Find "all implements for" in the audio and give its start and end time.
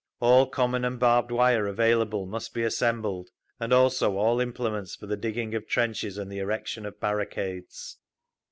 4.17-5.05